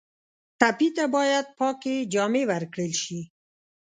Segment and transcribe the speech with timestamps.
[0.59, 3.21] ټپي ته باید پاکې جامې ورکړل شي.